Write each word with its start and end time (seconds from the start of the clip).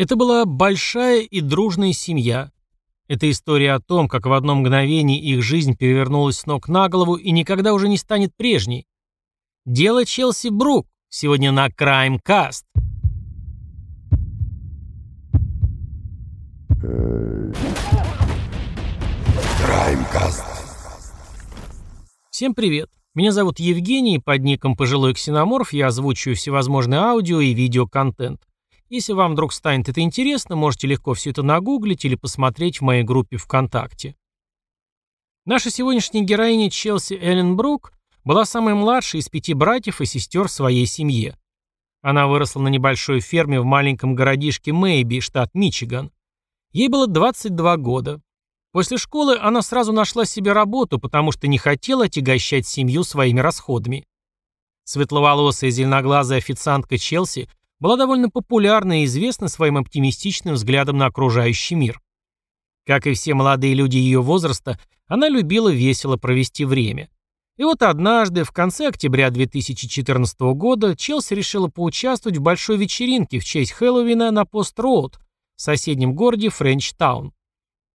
Это 0.00 0.16
была 0.16 0.46
большая 0.46 1.20
и 1.20 1.42
дружная 1.42 1.92
семья. 1.92 2.50
Это 3.06 3.30
история 3.30 3.74
о 3.74 3.80
том, 3.80 4.08
как 4.08 4.24
в 4.24 4.32
одно 4.32 4.54
мгновение 4.54 5.20
их 5.20 5.42
жизнь 5.42 5.76
перевернулась 5.76 6.38
с 6.38 6.46
ног 6.46 6.68
на 6.68 6.88
голову 6.88 7.16
и 7.16 7.30
никогда 7.32 7.74
уже 7.74 7.86
не 7.86 7.98
станет 7.98 8.34
прежней. 8.34 8.86
Дело 9.66 10.06
Челси 10.06 10.48
Брук 10.48 10.86
сегодня 11.10 11.52
на 11.52 11.68
Crime 11.68 12.18
Cast. 12.26 12.62
Краймкаст. 19.62 20.46
Всем 22.30 22.54
привет. 22.54 22.88
Меня 23.14 23.32
зовут 23.32 23.58
Евгений, 23.58 24.18
под 24.18 24.40
ником 24.44 24.76
Пожилой 24.76 25.12
Ксеноморф 25.12 25.74
я 25.74 25.88
озвучиваю 25.88 26.36
всевозможный 26.36 26.96
аудио 26.96 27.40
и 27.40 27.52
видеоконтент. 27.52 28.40
Если 28.90 29.12
вам 29.12 29.32
вдруг 29.32 29.52
станет 29.52 29.88
это 29.88 30.00
интересно, 30.00 30.56
можете 30.56 30.88
легко 30.88 31.14
все 31.14 31.30
это 31.30 31.44
нагуглить 31.44 32.04
или 32.04 32.16
посмотреть 32.16 32.80
в 32.80 32.84
моей 32.84 33.04
группе 33.04 33.36
ВКонтакте. 33.36 34.16
Наша 35.46 35.70
сегодняшняя 35.70 36.22
героиня 36.22 36.68
Челси 36.70 37.14
Эллен 37.14 37.56
Брук 37.56 37.92
была 38.24 38.44
самой 38.44 38.74
младшей 38.74 39.20
из 39.20 39.28
пяти 39.28 39.54
братьев 39.54 40.00
и 40.00 40.06
сестер 40.06 40.48
в 40.48 40.50
своей 40.50 40.86
семье. 40.86 41.38
Она 42.02 42.26
выросла 42.26 42.62
на 42.62 42.68
небольшой 42.68 43.20
ферме 43.20 43.60
в 43.60 43.64
маленьком 43.64 44.16
городишке 44.16 44.72
Мэйби, 44.72 45.20
штат 45.20 45.54
Мичиган. 45.54 46.10
Ей 46.72 46.88
было 46.88 47.06
22 47.06 47.76
года. 47.76 48.20
После 48.72 48.98
школы 48.98 49.38
она 49.38 49.62
сразу 49.62 49.92
нашла 49.92 50.24
себе 50.24 50.52
работу, 50.52 50.98
потому 50.98 51.30
что 51.30 51.46
не 51.46 51.58
хотела 51.58 52.06
отягощать 52.06 52.66
семью 52.66 53.04
своими 53.04 53.38
расходами. 53.38 54.04
Светловолосая 54.82 55.70
зеленоглазая 55.70 56.38
официантка 56.38 56.98
Челси 56.98 57.48
была 57.80 57.96
довольно 57.96 58.30
популярна 58.30 59.02
и 59.02 59.04
известна 59.06 59.48
своим 59.48 59.78
оптимистичным 59.78 60.54
взглядом 60.54 60.98
на 60.98 61.06
окружающий 61.06 61.74
мир. 61.74 62.00
Как 62.86 63.06
и 63.06 63.14
все 63.14 63.34
молодые 63.34 63.74
люди 63.74 63.96
ее 63.96 64.22
возраста, 64.22 64.78
она 65.06 65.28
любила 65.28 65.70
весело 65.70 66.16
провести 66.16 66.64
время. 66.64 67.08
И 67.56 67.64
вот 67.64 67.82
однажды, 67.82 68.44
в 68.44 68.52
конце 68.52 68.88
октября 68.88 69.30
2014 69.30 70.40
года, 70.54 70.96
Челси 70.96 71.34
решила 71.34 71.68
поучаствовать 71.68 72.38
в 72.38 72.42
большой 72.42 72.78
вечеринке 72.78 73.38
в 73.38 73.44
честь 73.44 73.72
Хэллоуина 73.72 74.30
на 74.30 74.44
Пост-Роуд 74.46 75.18
в 75.56 75.60
соседнем 75.60 76.14
городе 76.14 76.48
Френч-Таун. 76.48 77.32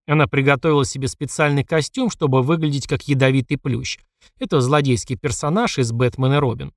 Она 0.06 0.28
приготовила 0.28 0.84
себе 0.84 1.08
специальный 1.08 1.64
костюм, 1.64 2.10
чтобы 2.10 2.42
выглядеть 2.42 2.86
как 2.86 3.08
ядовитый 3.08 3.58
плющ. 3.58 3.98
Это 4.38 4.60
злодейский 4.60 5.16
персонаж 5.16 5.78
из 5.78 5.90
«Бэтмен 5.90 6.34
и 6.34 6.36
Робин». 6.36 6.72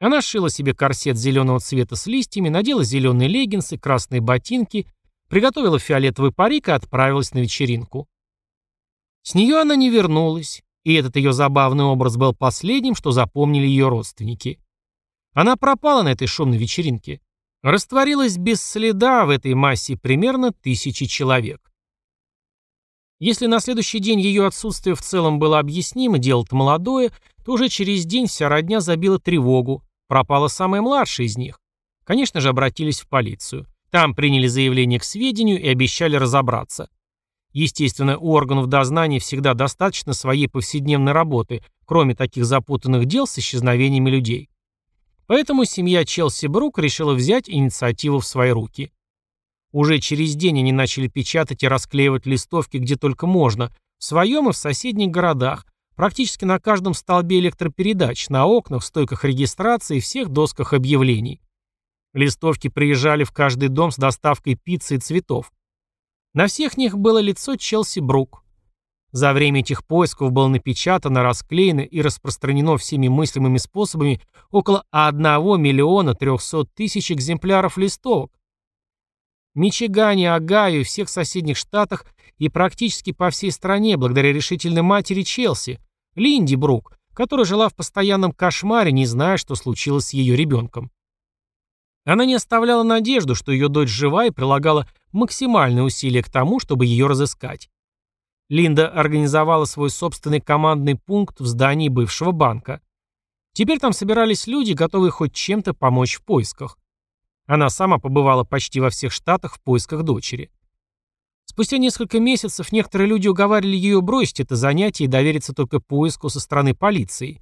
Она 0.00 0.20
сшила 0.20 0.50
себе 0.50 0.74
корсет 0.74 1.16
зеленого 1.16 1.60
цвета 1.60 1.96
с 1.96 2.06
листьями, 2.06 2.48
надела 2.48 2.84
зеленые 2.84 3.28
леггинсы, 3.28 3.78
красные 3.78 4.20
ботинки, 4.20 4.86
приготовила 5.28 5.78
фиолетовый 5.78 6.32
парик 6.32 6.68
и 6.68 6.72
отправилась 6.72 7.32
на 7.32 7.38
вечеринку. 7.38 8.08
С 9.22 9.34
нее 9.34 9.60
она 9.60 9.76
не 9.76 9.88
вернулась, 9.88 10.62
и 10.84 10.94
этот 10.94 11.16
ее 11.16 11.32
забавный 11.32 11.84
образ 11.84 12.16
был 12.16 12.34
последним, 12.34 12.94
что 12.94 13.10
запомнили 13.10 13.66
ее 13.66 13.88
родственники. 13.88 14.60
Она 15.32 15.56
пропала 15.56 16.02
на 16.02 16.12
этой 16.12 16.26
шумной 16.26 16.58
вечеринке. 16.58 17.20
Растворилась 17.62 18.36
без 18.36 18.62
следа 18.62 19.24
в 19.24 19.30
этой 19.30 19.54
массе 19.54 19.96
примерно 19.96 20.52
тысячи 20.52 21.06
человек. 21.06 21.72
Если 23.20 23.46
на 23.46 23.60
следующий 23.60 24.00
день 24.00 24.20
ее 24.20 24.46
отсутствие 24.46 24.94
в 24.94 25.02
целом 25.02 25.38
было 25.38 25.58
объяснимо, 25.58 26.18
дело-то 26.18 26.56
молодое, 26.56 27.12
то 27.44 27.52
уже 27.52 27.68
через 27.68 28.04
день 28.04 28.26
вся 28.26 28.48
родня 28.48 28.80
забила 28.80 29.18
тревогу, 29.18 29.82
пропала 30.08 30.48
самая 30.48 30.82
младшая 30.82 31.26
из 31.26 31.36
них. 31.36 31.60
Конечно 32.04 32.40
же, 32.40 32.48
обратились 32.48 33.00
в 33.00 33.08
полицию. 33.08 33.66
Там 33.90 34.14
приняли 34.14 34.46
заявление 34.46 34.98
к 34.98 35.04
сведению 35.04 35.60
и 35.60 35.68
обещали 35.68 36.16
разобраться. 36.16 36.88
Естественно, 37.52 38.18
у 38.18 38.32
органов 38.32 38.66
дознания 38.66 39.20
всегда 39.20 39.54
достаточно 39.54 40.12
своей 40.12 40.48
повседневной 40.48 41.12
работы, 41.12 41.62
кроме 41.86 42.16
таких 42.16 42.44
запутанных 42.44 43.06
дел 43.06 43.28
с 43.28 43.38
исчезновениями 43.38 44.10
людей. 44.10 44.50
Поэтому 45.28 45.64
семья 45.64 46.04
Челси 46.04 46.46
Брук 46.46 46.78
решила 46.78 47.14
взять 47.14 47.48
инициативу 47.48 48.18
в 48.18 48.26
свои 48.26 48.50
руки. 48.50 48.90
Уже 49.74 49.98
через 49.98 50.36
день 50.36 50.60
они 50.60 50.70
начали 50.70 51.08
печатать 51.08 51.64
и 51.64 51.68
расклеивать 51.68 52.26
листовки 52.26 52.76
где 52.76 52.94
только 52.94 53.26
можно, 53.26 53.74
в 53.98 54.04
своем 54.04 54.48
и 54.48 54.52
в 54.52 54.56
соседних 54.56 55.10
городах, 55.10 55.66
практически 55.96 56.44
на 56.44 56.60
каждом 56.60 56.94
столбе 56.94 57.40
электропередач, 57.40 58.28
на 58.28 58.46
окнах, 58.46 58.84
стойках 58.84 59.24
регистрации 59.24 59.96
и 59.96 60.00
всех 60.00 60.28
досках 60.28 60.74
объявлений. 60.74 61.40
Листовки 62.12 62.68
приезжали 62.68 63.24
в 63.24 63.32
каждый 63.32 63.68
дом 63.68 63.90
с 63.90 63.96
доставкой 63.96 64.54
пиццы 64.54 64.94
и 64.94 64.98
цветов. 64.98 65.50
На 66.34 66.46
всех 66.46 66.76
них 66.76 66.96
было 66.96 67.18
лицо 67.18 67.56
Челси 67.56 67.98
Брук. 67.98 68.44
За 69.10 69.32
время 69.32 69.58
этих 69.58 69.84
поисков 69.84 70.30
было 70.30 70.46
напечатано, 70.46 71.24
расклеено 71.24 71.80
и 71.80 72.00
распространено 72.00 72.76
всеми 72.76 73.08
мыслимыми 73.08 73.58
способами 73.58 74.20
около 74.52 74.84
1 74.92 75.20
миллиона 75.60 76.14
300 76.14 76.64
тысяч 76.76 77.10
экземпляров 77.10 77.76
листовок. 77.76 78.30
Мичигане, 79.54 80.34
Огайо 80.34 80.80
и 80.80 80.84
всех 80.84 81.08
соседних 81.08 81.56
штатах 81.56 82.06
и 82.38 82.48
практически 82.48 83.12
по 83.12 83.30
всей 83.30 83.52
стране 83.52 83.96
благодаря 83.96 84.32
решительной 84.32 84.82
матери 84.82 85.22
Челси, 85.22 85.80
Линди 86.16 86.56
Брук, 86.56 86.98
которая 87.14 87.46
жила 87.46 87.68
в 87.68 87.74
постоянном 87.74 88.32
кошмаре, 88.32 88.92
не 88.92 89.06
зная, 89.06 89.36
что 89.36 89.54
случилось 89.54 90.06
с 90.06 90.12
ее 90.12 90.36
ребенком. 90.36 90.90
Она 92.04 92.24
не 92.24 92.34
оставляла 92.34 92.82
надежду, 92.82 93.34
что 93.34 93.52
ее 93.52 93.68
дочь 93.68 93.88
жива 93.88 94.26
и 94.26 94.30
прилагала 94.30 94.86
максимальные 95.12 95.84
усилия 95.84 96.22
к 96.22 96.30
тому, 96.30 96.60
чтобы 96.60 96.84
ее 96.84 97.06
разыскать. 97.06 97.70
Линда 98.50 98.88
организовала 98.88 99.64
свой 99.64 99.88
собственный 99.88 100.40
командный 100.40 100.96
пункт 100.96 101.40
в 101.40 101.46
здании 101.46 101.88
бывшего 101.88 102.32
банка. 102.32 102.82
Теперь 103.54 103.78
там 103.78 103.92
собирались 103.92 104.46
люди, 104.46 104.72
готовые 104.72 105.12
хоть 105.12 105.32
чем-то 105.32 105.72
помочь 105.72 106.16
в 106.16 106.24
поисках. 106.24 106.78
Она 107.46 107.68
сама 107.68 107.98
побывала 107.98 108.44
почти 108.44 108.80
во 108.80 108.90
всех 108.90 109.12
штатах 109.12 109.56
в 109.56 109.60
поисках 109.60 110.02
дочери. 110.02 110.50
Спустя 111.44 111.78
несколько 111.78 112.18
месяцев 112.20 112.72
некоторые 112.72 113.08
люди 113.08 113.28
уговаривали 113.28 113.76
ее 113.76 114.00
бросить 114.00 114.40
это 114.40 114.56
занятие 114.56 115.04
и 115.04 115.08
довериться 115.08 115.52
только 115.52 115.78
поиску 115.78 116.28
со 116.30 116.40
стороны 116.40 116.74
полиции. 116.74 117.40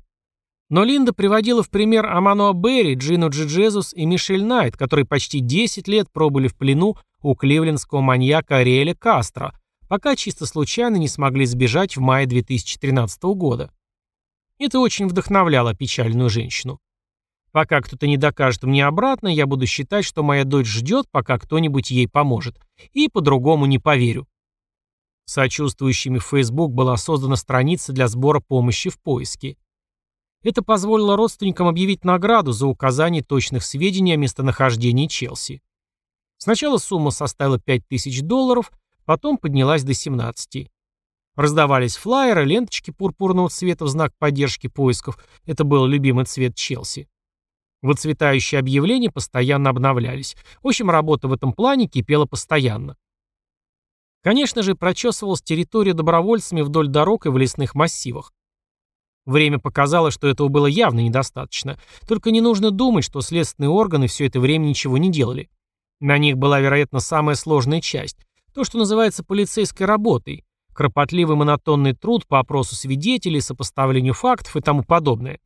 Но 0.68 0.84
Линда 0.84 1.12
приводила 1.12 1.62
в 1.62 1.70
пример 1.70 2.06
Амануа 2.06 2.52
Берри, 2.52 2.94
Джину 2.94 3.28
Джиджезус 3.30 3.94
и 3.94 4.04
Мишель 4.06 4.44
Найт, 4.44 4.76
которые 4.76 5.06
почти 5.06 5.40
10 5.40 5.86
лет 5.86 6.10
пробыли 6.10 6.48
в 6.48 6.56
плену 6.56 6.96
у 7.20 7.34
кливлендского 7.34 8.00
маньяка 8.00 8.56
Ариэля 8.56 8.94
Кастро, 8.94 9.54
пока 9.88 10.16
чисто 10.16 10.46
случайно 10.46 10.96
не 10.96 11.08
смогли 11.08 11.44
сбежать 11.46 11.96
в 11.96 12.00
мае 12.00 12.26
2013 12.26 13.22
года. 13.22 13.70
Это 14.58 14.78
очень 14.78 15.06
вдохновляло 15.06 15.74
печальную 15.74 16.30
женщину. 16.30 16.80
Пока 17.52 17.82
кто-то 17.82 18.06
не 18.06 18.16
докажет 18.16 18.62
мне 18.62 18.86
обратно, 18.86 19.28
я 19.28 19.46
буду 19.46 19.66
считать, 19.66 20.06
что 20.06 20.22
моя 20.22 20.44
дочь 20.44 20.66
ждет, 20.66 21.06
пока 21.10 21.38
кто-нибудь 21.38 21.90
ей 21.90 22.08
поможет. 22.08 22.58
И 22.92 23.08
по-другому 23.08 23.66
не 23.66 23.78
поверю. 23.78 24.26
Сочувствующими 25.26 26.18
в 26.18 26.24
Facebook 26.24 26.72
была 26.72 26.96
создана 26.96 27.36
страница 27.36 27.92
для 27.92 28.08
сбора 28.08 28.40
помощи 28.40 28.88
в 28.90 28.98
поиске. 28.98 29.56
Это 30.42 30.62
позволило 30.62 31.16
родственникам 31.16 31.68
объявить 31.68 32.04
награду 32.04 32.52
за 32.52 32.66
указание 32.66 33.22
точных 33.22 33.62
сведений 33.62 34.14
о 34.14 34.16
местонахождении 34.16 35.06
Челси. 35.06 35.62
Сначала 36.38 36.78
сумма 36.78 37.10
составила 37.10 37.60
5000 37.60 38.22
долларов, 38.22 38.72
потом 39.04 39.36
поднялась 39.38 39.84
до 39.84 39.94
17. 39.94 40.68
Раздавались 41.36 41.96
флаеры, 41.96 42.44
ленточки 42.44 42.90
пурпурного 42.90 43.48
цвета 43.48 43.84
в 43.84 43.88
знак 43.88 44.12
поддержки 44.18 44.66
поисков. 44.66 45.24
Это 45.46 45.64
был 45.64 45.86
любимый 45.86 46.24
цвет 46.24 46.56
Челси. 46.56 47.08
Выцветающие 47.82 48.60
объявления 48.60 49.10
постоянно 49.10 49.70
обновлялись. 49.70 50.36
В 50.62 50.68
общем, 50.68 50.88
работа 50.88 51.26
в 51.26 51.32
этом 51.32 51.52
плане 51.52 51.88
кипела 51.88 52.26
постоянно. 52.26 52.96
Конечно 54.22 54.62
же, 54.62 54.76
прочесывалась 54.76 55.42
территория 55.42 55.92
добровольцами 55.92 56.62
вдоль 56.62 56.86
дорог 56.86 57.26
и 57.26 57.28
в 57.28 57.36
лесных 57.36 57.74
массивах. 57.74 58.32
Время 59.26 59.58
показало, 59.58 60.12
что 60.12 60.28
этого 60.28 60.48
было 60.48 60.66
явно 60.66 61.00
недостаточно. 61.00 61.78
Только 62.06 62.30
не 62.30 62.40
нужно 62.40 62.70
думать, 62.70 63.04
что 63.04 63.20
следственные 63.20 63.70
органы 63.70 64.06
все 64.06 64.26
это 64.26 64.38
время 64.38 64.66
ничего 64.66 64.96
не 64.96 65.10
делали. 65.10 65.48
На 66.00 66.18
них 66.18 66.36
была, 66.36 66.60
вероятно, 66.60 67.00
самая 67.00 67.34
сложная 67.34 67.80
часть. 67.80 68.18
То, 68.54 68.64
что 68.64 68.78
называется 68.78 69.24
полицейской 69.24 69.86
работой. 69.86 70.44
Кропотливый 70.72 71.36
монотонный 71.36 71.94
труд 71.94 72.26
по 72.26 72.38
опросу 72.38 72.74
свидетелей, 72.74 73.40
сопоставлению 73.40 74.14
фактов 74.14 74.56
и 74.56 74.60
тому 74.60 74.82
подобное. 74.84 75.40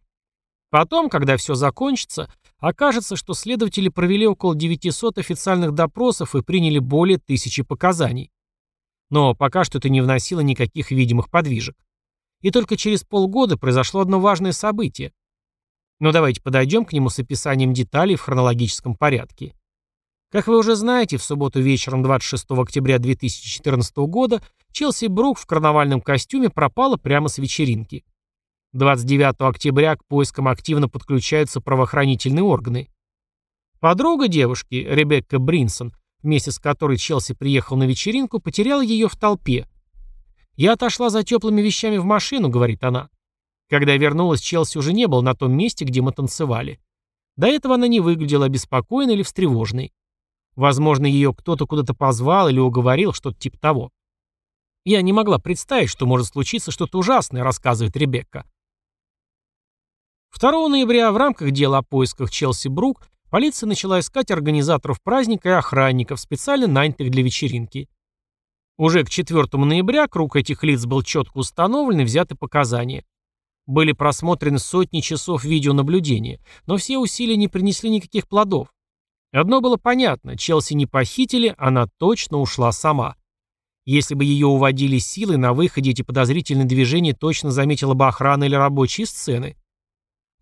Потом, 0.71 1.09
когда 1.09 1.37
все 1.37 1.55
закончится, 1.55 2.31
окажется, 2.59 3.17
что 3.17 3.35
следователи 3.35 3.89
провели 3.89 4.27
около 4.27 4.55
900 4.55 5.19
официальных 5.19 5.73
допросов 5.73 6.35
и 6.35 6.43
приняли 6.43 6.79
более 6.79 7.19
тысячи 7.19 7.63
показаний. 7.63 8.31
Но 9.11 9.35
пока 9.35 9.65
что 9.65 9.79
это 9.79 9.89
не 9.89 10.01
вносило 10.01 10.41
никаких 10.41 10.91
видимых 10.91 11.31
подвижек. 11.31 11.77
И 12.43 12.51
только 12.51 12.77
через 12.77 13.05
полгода 13.05 13.57
произошло 13.57 14.01
одно 14.01 14.21
важное 14.21 14.53
событие. 14.53 15.13
Но 16.01 16.13
давайте 16.13 16.43
подойдем 16.43 16.85
к 16.85 16.93
нему 16.93 17.09
с 17.09 17.19
описанием 17.19 17.73
деталей 17.73 18.17
в 18.17 18.23
хронологическом 18.23 18.95
порядке. 18.95 19.55
Как 20.31 20.49
вы 20.49 20.59
уже 20.59 20.75
знаете, 20.75 21.17
в 21.17 21.23
субботу 21.23 21.61
вечером 21.61 22.03
26 22.03 22.51
октября 22.51 22.99
2014 22.99 23.97
года 23.99 24.43
Челси 24.73 25.07
Брук 25.07 25.39
в 25.39 25.47
карнавальном 25.47 26.01
костюме 26.01 26.51
пропала 26.51 26.97
прямо 26.97 27.29
с 27.29 27.39
вечеринки. 27.39 28.05
29 28.77 29.37
октября 29.39 29.97
к 29.97 30.05
поискам 30.05 30.49
активно 30.49 30.87
подключаются 30.87 31.63
правоохранительные 31.63 32.43
органы. 32.43 32.91
Подруга 33.81 34.29
девушки, 34.29 34.75
Ребекка 34.75 35.39
Бринсон, 35.39 35.95
вместе 36.23 36.51
с 36.51 36.59
которой 36.59 36.99
Челси 36.99 37.35
приехал 37.35 37.79
на 37.79 37.85
вечеринку, 37.85 38.39
потеряла 38.39 38.83
ее 38.83 39.09
в 39.09 39.17
толпе. 39.17 39.67
«Я 40.57 40.75
отошла 40.75 41.09
за 41.09 41.23
теплыми 41.23 41.63
вещами 41.63 41.97
в 41.97 42.05
машину»,— 42.05 42.49
говорит 42.51 42.85
она. 42.85 43.09
Когда 43.71 43.97
вернулась, 43.97 44.43
Челси 44.43 44.77
уже 44.77 44.93
не 44.93 45.07
был 45.07 45.23
на 45.23 45.35
том 45.35 45.53
месте, 45.53 45.87
где 45.87 46.03
мы 46.03 46.13
танцевали. 46.13 46.79
До 47.37 47.47
этого 47.47 47.77
она 47.77 47.89
не 47.89 48.01
выглядела 48.01 48.45
обеспокоенной 48.45 49.15
или 49.15 49.23
встревоженной. 49.23 49.95
Возможно, 50.55 51.07
ее 51.07 51.33
кто-то 51.35 51.67
куда-то 51.67 51.95
позвал 51.95 52.51
или 52.51 52.59
уговорил, 52.59 53.15
что-то 53.15 53.39
типа 53.39 53.59
того. 53.59 53.91
Я 54.85 55.01
не 55.01 55.15
могла 55.15 55.39
представить, 55.39 55.89
что 55.89 56.05
может 56.05 56.27
случиться 56.27 56.71
что-то 56.71 56.99
ужасное, 56.99 57.43
рассказывает 57.43 57.97
Ребекка. 57.97 58.45
2 60.39 60.69
ноября 60.69 61.13
в 61.13 61.17
рамках 61.17 61.51
дела 61.51 61.79
о 61.79 61.83
поисках 61.83 62.31
Челси 62.31 62.69
Брук 62.69 63.09
полиция 63.31 63.67
начала 63.67 64.01
искать 64.01 64.31
организаторов 64.31 65.01
праздника 65.01 65.49
и 65.49 65.53
охранников, 65.53 66.21
специально 66.21 66.67
нанятых 66.67 67.11
для 67.11 67.23
вечеринки. 67.23 67.89
Уже 68.77 69.03
к 69.05 69.09
4 69.09 69.47
ноября 69.55 70.07
круг 70.09 70.37
этих 70.37 70.63
лиц 70.63 70.85
был 70.85 71.03
четко 71.03 71.39
установлен 71.39 72.01
и 72.01 72.05
взяты 72.05 72.35
показания. 72.35 73.07
Были 73.65 73.93
просмотрены 73.93 74.59
сотни 74.59 75.01
часов 75.01 75.43
видеонаблюдения, 75.43 76.39
но 76.67 76.77
все 76.77 76.99
усилия 76.99 77.37
не 77.37 77.49
принесли 77.49 77.89
никаких 77.89 78.29
плодов. 78.29 78.69
Одно 79.33 79.63
было 79.63 79.79
понятно, 79.79 80.37
Челси 80.37 80.75
не 80.75 80.85
похитили, 80.85 81.55
она 81.57 81.87
точно 81.99 82.39
ушла 82.39 82.73
сама. 82.73 83.17
Если 83.87 84.15
бы 84.15 84.25
ее 84.25 84.49
уводили 84.49 84.99
силой, 84.99 85.39
на 85.39 85.55
выходе 85.55 85.93
эти 85.93 86.03
подозрительные 86.03 86.67
движения 86.67 87.15
точно 87.15 87.51
заметила 87.51 87.95
бы 87.95 88.07
охрана 88.07 88.45
или 88.45 88.55
рабочие 88.55 89.07
сцены. 89.07 89.57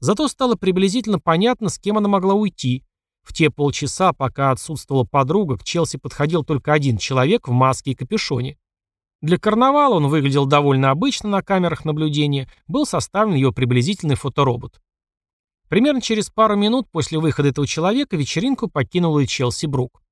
Зато 0.05 0.29
стало 0.29 0.55
приблизительно 0.55 1.19
понятно, 1.19 1.71
с 1.71 1.79
кем 1.79 1.97
она 1.97 2.11
могла 2.11 2.35
уйти. 2.35 2.85
В 3.23 3.33
те 3.33 3.49
полчаса, 3.49 4.13
пока 4.13 4.51
отсутствовала 4.51 5.05
подруга, 5.05 5.57
к 5.57 5.65
Челси 5.65 5.97
подходил 5.97 6.45
только 6.45 6.75
один 6.75 6.99
человек 6.99 7.49
в 7.49 7.53
маске 7.53 7.93
и 7.93 7.95
капюшоне. 7.95 8.59
Для 9.23 9.39
карнавала 9.39 9.95
он 9.95 10.09
выглядел 10.09 10.45
довольно 10.45 10.91
обычно 10.91 11.31
на 11.31 11.41
камерах 11.41 11.87
наблюдения, 11.87 12.51
был 12.67 12.85
составлен 12.85 13.35
ее 13.35 13.51
приблизительный 13.51 14.15
фоторобот. 14.15 14.79
Примерно 15.71 16.03
через 16.03 16.29
пару 16.29 16.55
минут 16.55 16.87
после 16.91 17.19
выхода 17.19 17.49
этого 17.49 17.67
человека 17.67 18.19
вечеринку 18.19 18.69
покинула 18.69 19.21
и 19.21 19.27
Челси 19.27 19.65
Брук. 19.65 20.03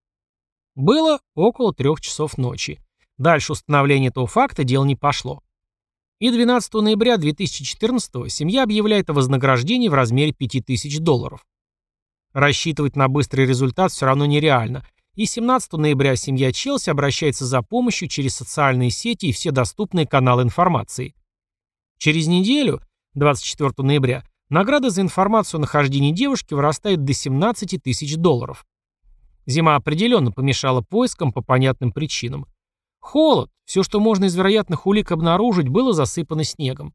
Было 0.74 1.20
около 1.34 1.74
трех 1.74 2.00
часов 2.00 2.38
ночи. 2.38 2.80
Дальше 3.18 3.52
установление 3.52 4.08
этого 4.08 4.26
факта 4.26 4.64
дело 4.64 4.86
не 4.86 4.96
пошло. 4.96 5.42
И 6.22 6.30
12 6.30 6.74
ноября 6.74 7.16
2014 7.16 8.32
семья 8.32 8.62
объявляет 8.62 9.10
о 9.10 9.12
вознаграждении 9.12 9.88
в 9.88 9.94
размере 9.94 10.32
5000 10.32 11.00
долларов. 11.00 11.44
Рассчитывать 12.32 12.94
на 12.94 13.08
быстрый 13.08 13.44
результат 13.44 13.90
все 13.90 14.06
равно 14.06 14.24
нереально, 14.24 14.86
и 15.16 15.26
17 15.26 15.72
ноября 15.72 16.14
семья 16.14 16.52
Челси 16.52 16.90
обращается 16.90 17.44
за 17.44 17.60
помощью 17.62 18.06
через 18.06 18.36
социальные 18.36 18.90
сети 18.90 19.26
и 19.26 19.32
все 19.32 19.50
доступные 19.50 20.06
каналы 20.06 20.44
информации. 20.44 21.16
Через 21.98 22.28
неделю, 22.28 22.80
24 23.14 23.72
ноября, 23.78 24.24
награда 24.48 24.90
за 24.90 25.00
информацию 25.00 25.58
о 25.58 25.62
нахождении 25.62 26.12
девушки 26.12 26.54
вырастает 26.54 27.02
до 27.04 27.14
17 27.14 27.82
тысяч 27.82 28.14
долларов. 28.14 28.64
Зима 29.46 29.74
определенно 29.74 30.30
помешала 30.30 30.82
поискам 30.82 31.32
по 31.32 31.42
понятным 31.42 31.90
причинам. 31.90 32.46
Холод, 33.00 33.50
все, 33.72 33.82
что 33.82 34.00
можно 34.00 34.26
из 34.26 34.34
вероятных 34.34 34.86
улик 34.86 35.12
обнаружить, 35.12 35.66
было 35.66 35.94
засыпано 35.94 36.44
снегом. 36.44 36.92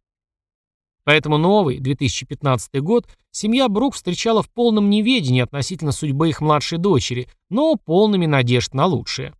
Поэтому 1.06 1.40
новый, 1.40 1.80
2015 1.80 2.80
год, 2.82 3.08
семья 3.32 3.68
Брук 3.68 3.96
встречала 3.96 4.44
в 4.44 4.52
полном 4.52 4.92
неведении 4.92 5.42
относительно 5.42 5.92
судьбы 5.92 6.30
их 6.30 6.40
младшей 6.40 6.78
дочери, 6.78 7.30
но 7.50 7.78
полными 7.78 8.28
надежд 8.28 8.76
на 8.76 8.86
лучшее. 8.86 9.34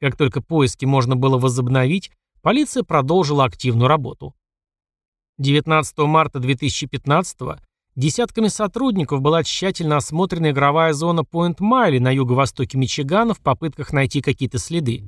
Как 0.00 0.16
только 0.16 0.42
поиски 0.42 0.84
можно 0.84 1.14
было 1.14 1.38
возобновить, 1.38 2.10
полиция 2.40 2.82
продолжила 2.82 3.44
активную 3.44 3.86
работу. 3.86 4.34
19 5.38 5.96
марта 5.98 6.40
2015 6.40 7.38
Десятками 7.94 8.48
сотрудников 8.48 9.20
была 9.20 9.44
тщательно 9.44 9.98
осмотрена 9.98 10.50
игровая 10.50 10.92
зона 10.92 11.22
Пойнт-Майли 11.22 11.98
на 12.00 12.10
юго-востоке 12.10 12.76
Мичигана 12.78 13.32
в 13.32 13.40
попытках 13.40 13.92
найти 13.92 14.22
какие-то 14.22 14.58
следы. 14.58 15.04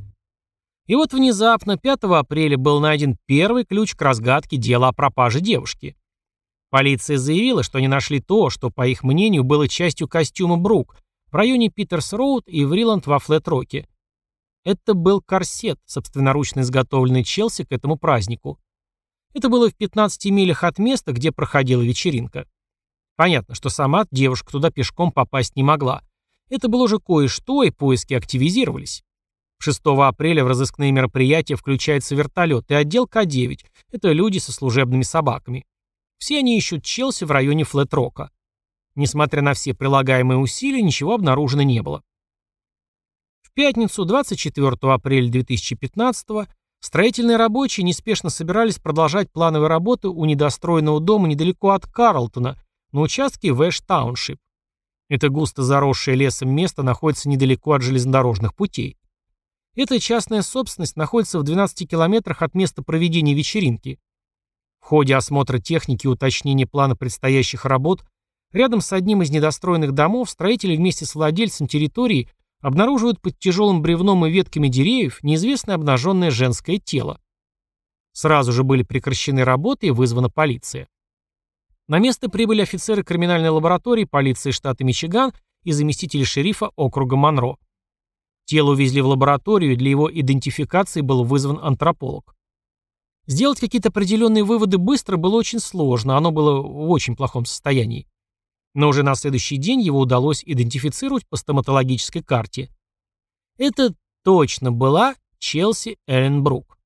И 0.86 0.94
вот 0.94 1.12
внезапно 1.12 1.78
5 1.78 2.04
апреля 2.04 2.58
был 2.58 2.80
найден 2.80 3.16
первый 3.26 3.64
ключ 3.64 3.94
к 3.94 4.02
разгадке 4.02 4.58
дела 4.58 4.88
о 4.88 4.92
пропаже 4.92 5.40
девушки. 5.40 5.96
Полиция 6.68 7.16
заявила, 7.16 7.62
что 7.62 7.78
они 7.78 7.88
нашли 7.88 8.20
то, 8.20 8.50
что, 8.50 8.70
по 8.70 8.86
их 8.86 9.02
мнению, 9.02 9.44
было 9.44 9.68
частью 9.68 10.08
костюма 10.08 10.56
Брук 10.56 10.96
в 11.30 11.36
районе 11.36 11.68
Питерс-Роуд 11.68 12.42
и 12.46 12.64
Вриланд 12.64 13.06
во 13.06 13.18
Флет-Роке. 13.18 13.88
Это 14.64 14.94
был 14.94 15.22
корсет, 15.22 15.78
собственноручно 15.86 16.60
изготовленный 16.60 17.24
Челси 17.24 17.64
к 17.64 17.72
этому 17.72 17.96
празднику. 17.96 18.58
Это 19.34 19.48
было 19.48 19.70
в 19.70 19.74
15 19.74 20.26
милях 20.26 20.64
от 20.64 20.78
места, 20.78 21.12
где 21.12 21.32
проходила 21.32 21.82
вечеринка. 21.82 22.46
Понятно, 23.16 23.54
что 23.54 23.68
сама 23.68 24.06
девушка 24.10 24.52
туда 24.52 24.70
пешком 24.70 25.12
попасть 25.12 25.56
не 25.56 25.62
могла. 25.62 26.02
Это 26.50 26.68
было 26.68 26.84
уже 26.84 26.98
кое-что, 26.98 27.62
и 27.62 27.70
поиски 27.70 28.14
активизировались. 28.14 29.02
6 29.64 29.80
апреля 29.86 30.44
в 30.44 30.48
разыскные 30.48 30.92
мероприятия 30.92 31.56
включается 31.56 32.14
вертолет 32.14 32.70
и 32.70 32.74
отдел 32.74 33.06
К-9. 33.06 33.60
Это 33.92 34.12
люди 34.12 34.36
со 34.36 34.52
служебными 34.52 35.02
собаками. 35.02 35.64
Все 36.18 36.40
они 36.40 36.58
ищут 36.58 36.84
Челси 36.84 37.24
в 37.24 37.30
районе 37.30 37.64
Флет-Рока. 37.64 38.30
Несмотря 38.94 39.40
на 39.40 39.54
все 39.54 39.72
прилагаемые 39.72 40.36
усилия, 40.36 40.82
ничего 40.82 41.14
обнаружено 41.14 41.62
не 41.62 41.80
было. 41.80 42.02
В 43.40 43.52
пятницу, 43.54 44.04
24 44.04 44.76
апреля 44.82 45.30
2015 45.30 46.46
строительные 46.80 47.38
рабочие 47.38 47.84
неспешно 47.84 48.28
собирались 48.28 48.78
продолжать 48.78 49.32
плановые 49.32 49.70
работы 49.70 50.08
у 50.08 50.26
недостроенного 50.26 51.00
дома 51.00 51.26
недалеко 51.26 51.70
от 51.70 51.86
Карлтона, 51.86 52.62
на 52.92 53.00
участке 53.00 53.48
Вэш-Тауншип. 53.48 54.36
Это 55.08 55.30
густо 55.30 55.62
заросшее 55.62 56.16
лесом 56.16 56.50
место 56.50 56.82
находится 56.82 57.30
недалеко 57.30 57.72
от 57.72 57.82
железнодорожных 57.82 58.54
путей. 58.54 58.98
Эта 59.76 59.98
частная 59.98 60.42
собственность 60.42 60.96
находится 60.96 61.38
в 61.38 61.42
12 61.42 61.88
километрах 61.88 62.42
от 62.42 62.54
места 62.54 62.82
проведения 62.82 63.34
вечеринки. 63.34 63.98
В 64.80 64.86
ходе 64.86 65.16
осмотра 65.16 65.58
техники 65.58 66.06
и 66.06 66.08
уточнения 66.08 66.66
плана 66.66 66.94
предстоящих 66.94 67.64
работ 67.64 68.04
рядом 68.52 68.80
с 68.80 68.92
одним 68.92 69.22
из 69.22 69.30
недостроенных 69.30 69.92
домов 69.92 70.30
строители 70.30 70.76
вместе 70.76 71.06
с 71.06 71.14
владельцем 71.14 71.66
территории 71.66 72.28
обнаруживают 72.60 73.20
под 73.20 73.38
тяжелым 73.38 73.82
бревном 73.82 74.24
и 74.26 74.30
ветками 74.30 74.68
деревьев 74.68 75.22
неизвестное 75.22 75.74
обнаженное 75.74 76.30
женское 76.30 76.78
тело. 76.78 77.20
Сразу 78.12 78.52
же 78.52 78.62
были 78.62 78.84
прекращены 78.84 79.44
работы 79.44 79.88
и 79.88 79.90
вызвана 79.90 80.30
полиция. 80.30 80.88
На 81.88 81.98
место 81.98 82.30
прибыли 82.30 82.62
офицеры 82.62 83.02
криминальной 83.02 83.50
лаборатории 83.50 84.04
полиции 84.04 84.52
штата 84.52 84.84
Мичиган 84.84 85.32
и 85.64 85.72
заместители 85.72 86.22
шерифа 86.22 86.70
округа 86.76 87.16
Монро. 87.16 87.56
Тело 88.46 88.72
увезли 88.72 89.00
в 89.00 89.06
лабораторию, 89.06 89.72
и 89.72 89.76
для 89.76 89.90
его 89.90 90.10
идентификации 90.12 91.00
был 91.00 91.24
вызван 91.24 91.58
антрополог. 91.62 92.34
Сделать 93.26 93.58
какие-то 93.58 93.88
определенные 93.88 94.44
выводы 94.44 94.76
быстро 94.76 95.16
было 95.16 95.36
очень 95.36 95.60
сложно, 95.60 96.16
оно 96.16 96.30
было 96.30 96.60
в 96.60 96.90
очень 96.90 97.16
плохом 97.16 97.46
состоянии. 97.46 98.06
Но 98.74 98.88
уже 98.88 99.02
на 99.02 99.14
следующий 99.14 99.56
день 99.56 99.80
его 99.80 100.00
удалось 100.00 100.42
идентифицировать 100.44 101.26
по 101.26 101.36
стоматологической 101.36 102.22
карте. 102.22 102.70
Это 103.56 103.94
точно 104.24 104.72
была 104.72 105.14
Челси 105.38 105.98
Эренбрук. 106.06 106.78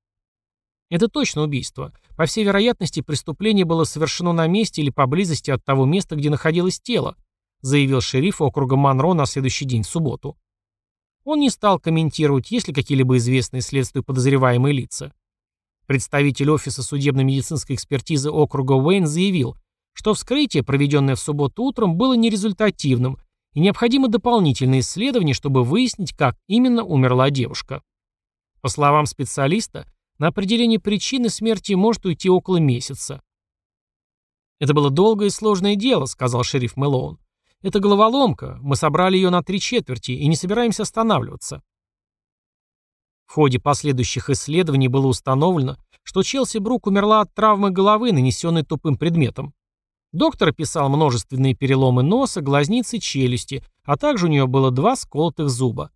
Это 0.91 1.09
точно 1.09 1.43
убийство. 1.43 1.93
По 2.17 2.27
всей 2.27 2.45
вероятности, 2.45 3.01
преступление 3.01 3.65
было 3.65 3.85
совершено 3.85 4.33
на 4.33 4.47
месте 4.47 4.83
или 4.83 4.91
поблизости 4.91 5.51
от 5.51 5.65
того 5.65 5.87
места, 5.87 6.17
где 6.17 6.31
находилось 6.31 6.81
тело, 6.81 7.17
заявил 7.63 8.01
шериф 8.01 8.41
округа 8.41 8.77
Монро 8.77 9.13
на 9.13 9.27
следующий 9.27 9.65
день, 9.65 9.83
в 9.83 9.89
субботу. 9.89 10.37
Он 11.31 11.41
не 11.41 11.51
стал 11.51 11.79
комментировать, 11.79 12.51
есть 12.51 12.69
ли 12.69 12.73
какие-либо 12.73 13.19
известные 13.19 13.61
следствию 13.61 14.03
подозреваемые 14.03 14.73
лица. 14.73 15.13
Представитель 15.87 16.49
офиса 16.49 16.83
судебно-медицинской 16.83 17.77
экспертизы 17.77 18.31
округа 18.31 18.73
Уэйн 18.73 19.07
заявил, 19.07 19.55
что 19.93 20.15
вскрытие, 20.15 20.63
проведенное 20.63 21.17
в 21.17 21.21
субботу 21.21 21.65
утром, 21.65 21.99
было 21.99 22.15
нерезультативным 22.15 23.19
и 23.53 23.61
необходимо 23.61 24.09
дополнительное 24.09 24.81
исследование, 24.81 25.35
чтобы 25.35 25.65
выяснить, 25.65 26.15
как 26.15 26.39
именно 26.47 26.83
умерла 26.83 27.29
девушка. 27.29 27.83
По 28.63 28.71
словам 28.71 29.05
специалиста, 29.05 29.87
на 30.17 30.29
определение 30.29 30.81
причины 30.81 31.29
смерти 31.29 31.75
может 31.75 32.07
уйти 32.07 32.31
около 32.31 32.57
месяца. 32.57 33.21
«Это 34.61 34.73
было 34.73 34.89
долгое 34.89 35.27
и 35.27 35.31
сложное 35.31 35.77
дело»,— 35.77 36.05
сказал 36.07 36.43
шериф 36.43 36.79
Мэлоун. 36.79 37.19
Это 37.63 37.81
головоломка, 37.81 38.59
мы 38.61 38.77
собрали 38.77 39.17
ее 39.17 39.31
на 39.31 39.43
три 39.43 39.59
четверти 39.59 40.13
и 40.13 40.27
не 40.29 40.37
собираемся 40.37 40.83
останавливаться. 40.85 41.63
В 43.27 43.33
ходе 43.33 43.59
последующих 43.59 44.31
исследований 44.31 44.89
было 44.89 45.07
установлено, 45.09 45.77
что 46.03 46.23
Челси 46.23 46.59
Брук 46.59 46.87
умерла 46.87 47.21
от 47.21 47.35
травмы 47.35 47.71
головы, 47.71 48.13
нанесенной 48.13 48.63
тупым 48.63 48.97
предметом. 48.97 49.53
Доктор 50.13 50.49
описал 50.49 50.89
множественные 50.89 51.55
переломы 51.55 52.03
носа, 52.03 52.41
глазницы 52.41 52.99
челюсти, 52.99 53.63
а 53.85 53.99
также 53.99 54.27
у 54.27 54.29
нее 54.31 54.47
было 54.47 54.71
два 54.71 54.97
сколотых 54.97 55.51
зуба. 55.51 55.91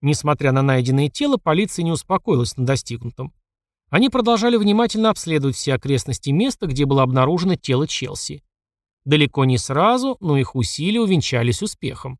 Несмотря 0.00 0.52
на 0.52 0.62
найденное 0.62 1.10
тело, 1.10 1.36
полиция 1.36 1.82
не 1.82 1.92
успокоилась 1.92 2.56
на 2.56 2.64
достигнутом. 2.64 3.34
Они 3.90 4.08
продолжали 4.08 4.56
внимательно 4.56 5.10
обследовать 5.10 5.56
все 5.56 5.74
окрестности 5.74 6.30
места, 6.30 6.66
где 6.66 6.86
было 6.86 7.02
обнаружено 7.02 7.56
тело 7.56 7.86
Челси. 7.86 8.42
Далеко 9.04 9.44
не 9.44 9.58
сразу, 9.58 10.16
но 10.20 10.36
их 10.36 10.54
усилия 10.54 11.00
увенчались 11.00 11.62
успехом. 11.62 12.18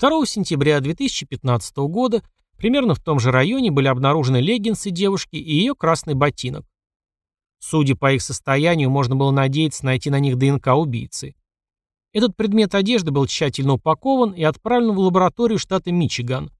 2 0.00 0.26
сентября 0.26 0.80
2015 0.80 1.76
года 1.88 2.22
примерно 2.56 2.94
в 2.94 3.00
том 3.00 3.18
же 3.18 3.30
районе 3.30 3.70
были 3.70 3.88
обнаружены 3.88 4.38
леггинсы 4.38 4.90
девушки 4.90 5.36
и 5.36 5.54
ее 5.54 5.74
красный 5.74 6.14
ботинок. 6.14 6.66
Судя 7.58 7.96
по 7.96 8.12
их 8.12 8.22
состоянию, 8.22 8.90
можно 8.90 9.16
было 9.16 9.30
надеяться 9.30 9.84
найти 9.84 10.10
на 10.10 10.20
них 10.20 10.36
ДНК 10.36 10.68
убийцы. 10.68 11.34
Этот 12.12 12.36
предмет 12.36 12.74
одежды 12.74 13.10
был 13.10 13.26
тщательно 13.26 13.74
упакован 13.74 14.32
и 14.32 14.42
отправлен 14.42 14.94
в 14.94 14.98
лабораторию 14.98 15.58
штата 15.58 15.92
Мичиган. 15.92 16.50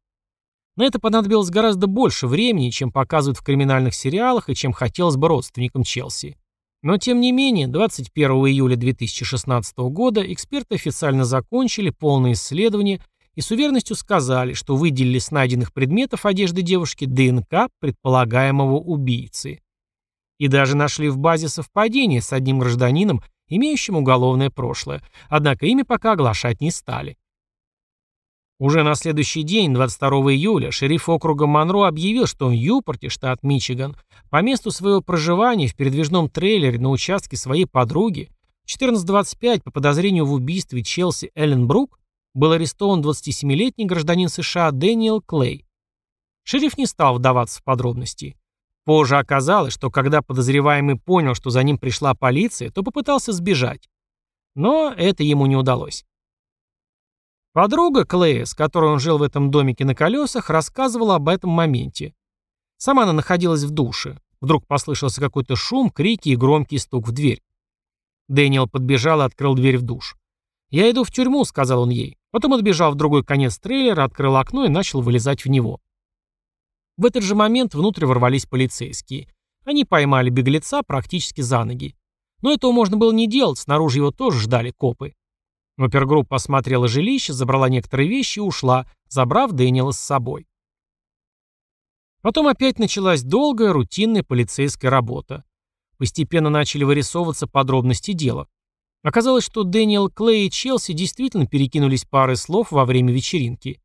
На 0.76 0.84
это 0.84 0.98
понадобилось 0.98 1.48
гораздо 1.48 1.86
больше 1.86 2.26
времени, 2.26 2.68
чем 2.68 2.92
показывают 2.92 3.38
в 3.38 3.42
криминальных 3.42 3.94
сериалах 3.94 4.50
и 4.50 4.54
чем 4.54 4.72
хотелось 4.72 5.16
бы 5.16 5.28
родственникам 5.28 5.82
Челси. 5.82 6.36
Но 6.82 6.98
тем 6.98 7.20
не 7.20 7.32
менее, 7.32 7.68
21 7.68 8.30
июля 8.46 8.76
2016 8.76 9.76
года 9.78 10.20
эксперты 10.32 10.76
официально 10.76 11.24
закончили 11.24 11.90
полное 11.90 12.32
исследование 12.32 13.00
и 13.34 13.40
с 13.40 13.50
уверенностью 13.50 13.96
сказали, 13.96 14.54
что 14.54 14.76
выделили 14.76 15.18
с 15.18 15.30
найденных 15.30 15.72
предметов 15.72 16.26
одежды 16.26 16.62
девушки 16.62 17.04
ДНК 17.04 17.68
предполагаемого 17.80 18.76
убийцы. 18.76 19.60
И 20.38 20.48
даже 20.48 20.76
нашли 20.76 21.08
в 21.08 21.18
базе 21.18 21.48
совпадение 21.48 22.20
с 22.20 22.32
одним 22.32 22.58
гражданином, 22.58 23.22
имеющим 23.48 23.96
уголовное 23.96 24.50
прошлое, 24.50 25.02
однако 25.28 25.66
имя 25.66 25.84
пока 25.84 26.12
оглашать 26.12 26.60
не 26.60 26.70
стали. 26.70 27.16
Уже 28.58 28.82
на 28.82 28.94
следующий 28.94 29.42
день, 29.42 29.74
22 29.74 30.32
июля, 30.32 30.70
шериф 30.70 31.10
округа 31.10 31.46
Монро 31.46 31.86
объявил, 31.86 32.26
что 32.26 32.48
в 32.48 32.52
Юпорте, 32.52 33.10
штат 33.10 33.42
Мичиган, 33.42 33.96
по 34.30 34.40
месту 34.40 34.70
своего 34.70 35.02
проживания 35.02 35.68
в 35.68 35.76
передвижном 35.76 36.30
трейлере 36.30 36.78
на 36.78 36.88
участке 36.88 37.36
своей 37.36 37.66
подруги 37.66 38.30
в 38.64 38.74
14.25 38.74 39.62
по 39.62 39.70
подозрению 39.70 40.24
в 40.24 40.32
убийстве 40.32 40.82
Челси 40.82 41.32
Эллен 41.34 41.66
Брук 41.66 42.00
был 42.32 42.52
арестован 42.52 43.02
27-летний 43.02 43.84
гражданин 43.84 44.30
США 44.30 44.70
Дэниел 44.70 45.20
Клей. 45.20 45.66
Шериф 46.44 46.78
не 46.78 46.86
стал 46.86 47.16
вдаваться 47.16 47.60
в 47.60 47.62
подробности. 47.62 48.36
Позже 48.86 49.18
оказалось, 49.18 49.74
что 49.74 49.90
когда 49.90 50.22
подозреваемый 50.22 50.96
понял, 50.96 51.34
что 51.34 51.50
за 51.50 51.62
ним 51.62 51.76
пришла 51.76 52.14
полиция, 52.14 52.70
то 52.70 52.82
попытался 52.82 53.32
сбежать. 53.32 53.90
Но 54.54 54.94
это 54.96 55.24
ему 55.24 55.44
не 55.46 55.56
удалось. 55.56 56.06
Подруга 57.56 58.04
Клея, 58.04 58.44
с 58.44 58.52
которой 58.52 58.92
он 58.92 59.00
жил 59.00 59.16
в 59.16 59.22
этом 59.22 59.50
домике 59.50 59.86
на 59.86 59.94
колесах, 59.94 60.50
рассказывала 60.50 61.14
об 61.14 61.26
этом 61.30 61.48
моменте. 61.48 62.12
Сама 62.76 63.04
она 63.04 63.14
находилась 63.14 63.62
в 63.62 63.70
душе. 63.70 64.20
Вдруг 64.42 64.66
послышался 64.66 65.22
какой-то 65.22 65.56
шум, 65.56 65.88
крики 65.88 66.28
и 66.28 66.36
громкий 66.36 66.76
стук 66.76 67.08
в 67.08 67.12
дверь. 67.12 67.40
Дэниел 68.28 68.68
подбежал 68.68 69.22
и 69.22 69.24
открыл 69.24 69.54
дверь 69.54 69.78
в 69.78 69.82
душ. 69.84 70.16
«Я 70.68 70.90
иду 70.90 71.02
в 71.02 71.10
тюрьму»,— 71.10 71.44
сказал 71.46 71.84
он 71.84 71.88
ей. 71.88 72.18
Потом 72.30 72.52
отбежал 72.52 72.92
в 72.92 72.96
другой 72.96 73.24
конец 73.24 73.56
трейлера, 73.58 74.04
открыл 74.04 74.36
окно 74.36 74.66
и 74.66 74.68
начал 74.68 75.00
вылезать 75.00 75.46
в 75.46 75.48
него. 75.48 75.80
В 76.98 77.06
этот 77.06 77.22
же 77.22 77.34
момент 77.34 77.74
внутрь 77.74 78.04
ворвались 78.04 78.44
полицейские. 78.44 79.32
Они 79.64 79.86
поймали 79.86 80.28
беглеца 80.28 80.82
практически 80.82 81.40
за 81.40 81.64
ноги. 81.64 81.96
Но 82.42 82.52
этого 82.52 82.72
можно 82.72 82.98
было 82.98 83.12
не 83.12 83.26
делать, 83.26 83.58
снаружи 83.58 84.00
его 84.00 84.10
тоже 84.10 84.40
ждали 84.40 84.72
копы. 84.72 85.14
Опергруппа 85.78 86.36
осмотрела 86.36 86.88
жилище, 86.88 87.32
забрала 87.32 87.68
некоторые 87.68 88.08
вещи 88.08 88.38
и 88.38 88.42
ушла, 88.42 88.86
забрав 89.08 89.52
Дэниела 89.52 89.92
с 89.92 89.98
собой. 89.98 90.46
Потом 92.22 92.48
опять 92.48 92.78
началась 92.78 93.22
долгая, 93.22 93.72
рутинная 93.72 94.22
полицейская 94.22 94.90
работа. 94.90 95.44
Постепенно 95.98 96.50
начали 96.50 96.84
вырисовываться 96.84 97.46
подробности 97.46 98.12
дела. 98.12 98.48
Оказалось, 99.02 99.44
что 99.44 99.62
Дэниел 99.62 100.10
Клей 100.10 100.46
и 100.46 100.50
Челси 100.50 100.92
действительно 100.92 101.46
перекинулись 101.46 102.04
парой 102.04 102.36
слов 102.36 102.72
во 102.72 102.84
время 102.84 103.12
вечеринки. 103.12 103.80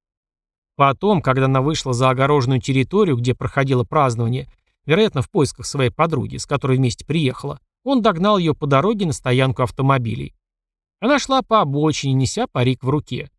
Потом, 0.75 1.21
когда 1.21 1.45
она 1.45 1.61
вышла 1.61 1.93
за 1.93 2.09
огороженную 2.09 2.59
территорию, 2.59 3.17
где 3.17 3.35
проходило 3.35 3.83
празднование, 3.83 4.51
вероятно, 4.85 5.21
в 5.21 5.29
поисках 5.29 5.67
своей 5.67 5.91
подруги, 5.91 6.37
с 6.37 6.47
которой 6.47 6.77
вместе 6.77 7.05
приехала, 7.05 7.59
он 7.83 8.01
догнал 8.01 8.37
ее 8.37 8.55
по 8.55 8.65
дороге 8.65 9.05
на 9.05 9.13
стоянку 9.13 9.61
автомобилей. 9.61 10.33
Она 11.01 11.17
шла 11.17 11.41
по 11.41 11.61
обочине, 11.61 12.13
неся 12.13 12.45
парик 12.45 12.83
в 12.83 12.89
руке. 12.89 13.29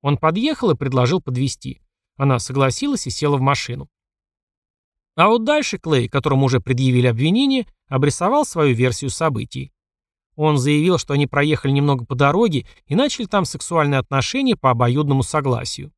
Он 0.00 0.16
подъехал 0.16 0.70
и 0.70 0.76
предложил 0.76 1.20
подвезти. 1.20 1.82
Она 2.16 2.38
согласилась 2.38 3.06
и 3.06 3.10
села 3.10 3.36
в 3.36 3.42
машину. 3.42 3.88
А 5.14 5.28
вот 5.28 5.44
дальше 5.44 5.78
Клей, 5.78 6.08
которому 6.08 6.46
уже 6.46 6.60
предъявили 6.60 7.06
обвинение, 7.06 7.66
обрисовал 7.88 8.46
свою 8.46 8.74
версию 8.74 9.10
событий. 9.10 9.72
Он 10.36 10.56
заявил, 10.56 10.96
что 10.96 11.12
они 11.12 11.26
проехали 11.26 11.72
немного 11.72 12.06
по 12.06 12.14
дороге 12.14 12.66
и 12.86 12.94
начали 12.94 13.26
там 13.26 13.44
сексуальные 13.44 13.98
отношения 13.98 14.56
по 14.56 14.70
обоюдному 14.70 15.22
согласию. 15.22 15.92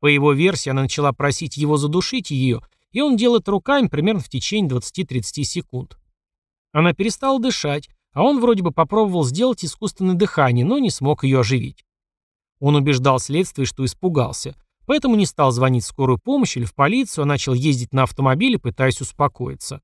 По 0.00 0.06
его 0.06 0.32
версии, 0.32 0.70
она 0.70 0.82
начала 0.82 1.12
просить 1.12 1.58
его 1.58 1.76
задушить 1.76 2.30
ее, 2.30 2.62
и 2.92 3.02
он 3.02 3.18
делает 3.18 3.46
руками 3.46 3.88
примерно 3.88 4.20
в 4.20 4.30
течение 4.30 4.70
20-30 4.70 5.42
секунд. 5.44 5.98
Она 6.72 6.94
перестала 6.94 7.38
дышать, 7.38 7.90
а 8.16 8.22
он 8.22 8.40
вроде 8.40 8.62
бы 8.62 8.72
попробовал 8.72 9.24
сделать 9.24 9.62
искусственное 9.62 10.14
дыхание, 10.14 10.64
но 10.64 10.78
не 10.78 10.88
смог 10.88 11.22
ее 11.22 11.40
оживить. 11.40 11.84
Он 12.60 12.74
убеждал 12.74 13.18
следствие, 13.18 13.66
что 13.66 13.84
испугался, 13.84 14.56
поэтому 14.86 15.16
не 15.16 15.26
стал 15.26 15.50
звонить 15.50 15.84
в 15.84 15.88
скорую 15.88 16.18
помощь 16.18 16.56
или 16.56 16.64
в 16.64 16.74
полицию, 16.74 17.24
а 17.24 17.26
начал 17.26 17.52
ездить 17.52 17.92
на 17.92 18.04
автомобиле, 18.04 18.58
пытаясь 18.58 19.02
успокоиться. 19.02 19.82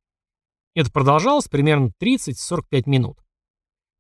Это 0.75 0.91
продолжалось 0.91 1.49
примерно 1.49 1.93
30-45 2.03 2.85
минут. 2.87 3.19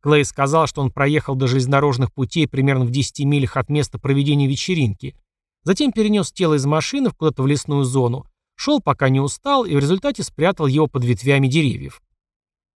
Клей 0.00 0.24
сказал, 0.24 0.66
что 0.66 0.80
он 0.80 0.90
проехал 0.90 1.34
до 1.34 1.46
железнодорожных 1.46 2.10
путей 2.10 2.48
примерно 2.48 2.86
в 2.86 2.90
10 2.90 3.26
милях 3.26 3.58
от 3.58 3.68
места 3.68 3.98
проведения 3.98 4.46
вечеринки, 4.46 5.14
затем 5.62 5.92
перенес 5.92 6.32
тело 6.32 6.54
из 6.54 6.64
машины 6.64 7.10
куда-то 7.10 7.42
в 7.42 7.46
лесную 7.46 7.84
зону, 7.84 8.24
шел 8.56 8.80
пока 8.80 9.10
не 9.10 9.20
устал 9.20 9.66
и 9.66 9.74
в 9.74 9.78
результате 9.78 10.22
спрятал 10.22 10.66
его 10.66 10.86
под 10.86 11.04
ветвями 11.04 11.48
деревьев. 11.48 12.00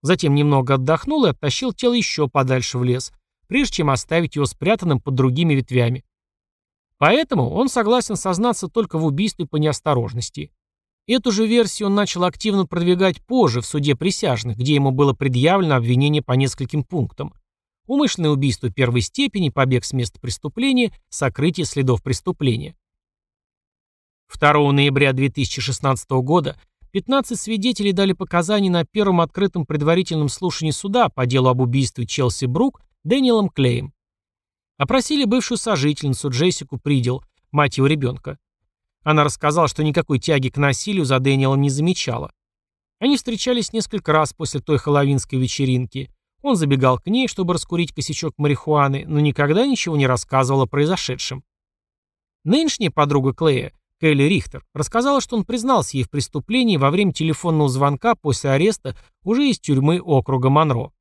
Затем 0.05 0.35
немного 0.35 0.75
отдохнул 0.75 1.25
и 1.25 1.29
оттащил 1.29 1.73
тело 1.73 1.93
еще 1.93 2.29
подальше 2.29 2.77
в 2.77 2.83
лес, 2.83 3.11
прежде 3.47 3.77
чем 3.77 3.89
оставить 3.89 4.35
его 4.35 4.45
спрятанным 4.45 5.01
под 5.01 5.15
другими 5.15 5.55
ветвями. 5.55 6.05
Поэтому 6.99 7.49
он 7.49 7.69
согласен 7.69 8.15
сознаться 8.15 8.67
только 8.67 8.99
в 8.99 9.05
убийстве 9.05 9.47
по 9.47 9.55
неосторожности. 9.55 10.51
Эту 11.07 11.31
же 11.31 11.47
версию 11.47 11.87
он 11.87 11.95
начал 11.95 12.23
активно 12.23 12.67
продвигать 12.67 13.19
позже 13.25 13.61
в 13.61 13.65
суде 13.65 13.95
присяжных, 13.95 14.57
где 14.57 14.75
ему 14.75 14.91
было 14.91 15.13
предъявлено 15.13 15.73
обвинение 15.73 16.21
по 16.21 16.33
нескольким 16.33 16.83
пунктам. 16.83 17.33
Умышленное 17.87 18.29
убийство 18.29 18.69
первой 18.69 19.01
степени, 19.01 19.49
побег 19.49 19.85
с 19.85 19.91
места 19.91 20.19
преступления, 20.19 20.93
сокрытие 21.09 21.65
следов 21.65 22.03
преступления. 22.03 22.75
2 24.31 24.71
ноября 24.71 25.13
2016 25.13 26.09
года 26.21 26.59
15 26.95 27.37
свидетелей 27.37 27.91
дали 27.91 28.13
показания 28.13 28.69
на 28.69 28.85
первом 28.85 29.19
открытом 29.19 29.65
предварительном 29.65 30.29
слушании 30.29 30.71
суда 30.71 31.09
по 31.09 31.25
делу 31.25 31.49
об 31.49 31.59
убийстве 31.59 32.05
Челси 32.05 32.45
Брук 32.45 32.79
Дэниелом 33.03 33.49
Клеем. 33.49 33.93
Опросили 34.77 35.25
бывшую 35.25 35.57
сожительницу 35.57 36.29
Джессику 36.29 36.79
Придел, 36.79 37.21
мать 37.51 37.75
его 37.75 37.87
ребенка. 37.87 38.37
Она 39.03 39.25
рассказала, 39.25 39.67
что 39.67 39.83
никакой 39.83 40.19
тяги 40.19 40.47
к 40.47 40.55
насилию 40.55 41.03
за 41.03 41.19
Дэниелом 41.19 41.59
не 41.59 41.69
замечала. 41.69 42.31
Они 42.99 43.17
встречались 43.17 43.73
несколько 43.73 44.13
раз 44.13 44.31
после 44.31 44.61
той 44.61 44.77
хэллоуинской 44.77 45.37
вечеринки. 45.37 46.09
Он 46.43 46.55
забегал 46.55 46.97
к 46.97 47.07
ней, 47.07 47.27
чтобы 47.27 47.55
раскурить 47.55 47.91
косячок 47.91 48.35
марихуаны, 48.37 49.03
но 49.05 49.19
никогда 49.19 49.67
ничего 49.67 49.97
не 49.97 50.07
рассказывал 50.07 50.61
о 50.61 50.65
произошедшем. 50.65 51.43
Нынешняя 52.45 52.89
подруга 52.89 53.33
Клея 53.33 53.73
Келли 54.05 54.21
Рихтер, 54.21 54.63
рассказала, 54.75 55.19
что 55.19 55.35
он 55.35 55.45
признался 55.45 55.97
ей 55.97 56.03
в 56.03 56.11
преступлении 56.11 56.77
во 56.77 56.91
время 56.91 57.11
телефонного 57.11 57.69
звонка 57.69 58.13
после 58.13 58.51
ареста 58.51 58.95
уже 59.23 59.49
из 59.49 59.59
тюрьмы 59.59 59.99
округа 59.99 60.51
Монро. 60.51 60.91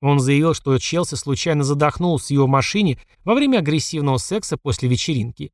Он 0.00 0.18
заявил, 0.18 0.52
что 0.52 0.76
Челси 0.76 1.14
случайно 1.14 1.62
задохнулся 1.62 2.26
в 2.26 2.30
его 2.30 2.48
машине 2.48 2.98
во 3.22 3.36
время 3.36 3.58
агрессивного 3.58 4.16
секса 4.16 4.56
после 4.56 4.88
вечеринки. 4.88 5.52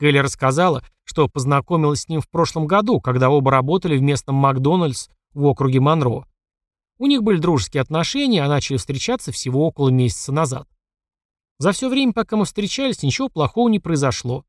Келли 0.00 0.16
рассказала, 0.16 0.82
что 1.04 1.28
познакомилась 1.28 2.00
с 2.00 2.08
ним 2.08 2.22
в 2.22 2.30
прошлом 2.30 2.66
году, 2.66 3.02
когда 3.02 3.28
оба 3.28 3.50
работали 3.50 3.98
в 3.98 4.00
местном 4.00 4.36
Макдональдс 4.36 5.08
в 5.34 5.44
округе 5.44 5.80
Монро. 5.80 6.24
У 6.96 7.04
них 7.04 7.22
были 7.22 7.36
дружеские 7.36 7.82
отношения, 7.82 8.42
а 8.42 8.48
начали 8.48 8.78
встречаться 8.78 9.30
всего 9.30 9.66
около 9.66 9.90
месяца 9.90 10.32
назад. 10.32 10.66
За 11.58 11.72
все 11.72 11.90
время, 11.90 12.14
пока 12.14 12.36
мы 12.36 12.46
встречались, 12.46 13.02
ничего 13.02 13.28
плохого 13.28 13.68
не 13.68 13.78
произошло. 13.78 14.46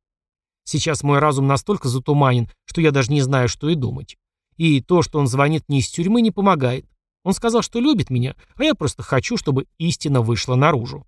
Сейчас 0.64 1.04
мой 1.04 1.20
разум 1.20 1.48
настолько 1.48 1.88
затуманен, 1.88 2.50
что 2.66 2.82
я 2.82 2.92
даже 2.92 3.12
не 3.12 3.22
знаю, 3.22 3.48
что 3.50 3.70
и 3.70 3.76
думать. 3.76 4.18
И 4.58 4.82
то, 4.82 5.02
что 5.02 5.20
он 5.20 5.28
звонит 5.28 5.64
мне 5.68 5.80
из 5.80 5.88
тюрьмы, 5.88 6.22
не 6.22 6.32
помогает. 6.32 6.86
Он 7.24 7.34
сказал, 7.34 7.62
что 7.62 7.80
любит 7.80 8.10
меня, 8.10 8.36
а 8.56 8.64
я 8.64 8.76
просто 8.76 9.04
хочу, 9.04 9.38
чтобы 9.38 9.68
истина 9.78 10.22
вышла 10.22 10.56
наружу. 10.56 11.06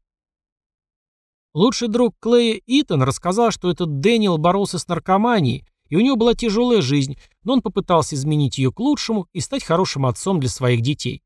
Лучший 1.54 1.90
друг 1.90 2.16
Клея 2.20 2.62
Итан 2.66 3.04
рассказал, 3.04 3.52
что 3.52 3.70
этот 3.70 4.00
Дэниел 4.00 4.38
боролся 4.38 4.80
с 4.80 4.88
наркоманией, 4.88 5.66
и 5.90 5.98
у 5.98 6.00
него 6.00 6.16
была 6.16 6.34
тяжелая 6.34 6.82
жизнь, 6.82 7.18
но 7.44 7.54
он 7.54 7.62
попытался 7.62 8.16
изменить 8.16 8.58
ее 8.58 8.72
к 8.72 8.80
лучшему 8.80 9.28
и 9.34 9.42
стать 9.42 9.64
хорошим 9.64 10.06
отцом 10.06 10.40
для 10.40 10.50
своих 10.50 10.82
детей. 10.82 11.22